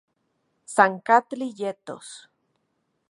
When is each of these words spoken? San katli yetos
San 0.75 0.93
katli 1.07 1.47
yetos 1.59 2.09